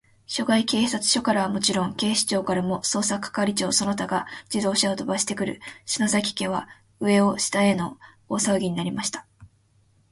[0.25, 6.67] 所轄警察署からはもちろん、警視庁からも、捜査係長その他が自動車をとばしてくる、篠崎家は、
[6.99, 9.27] 上を下への大さわぎになりました。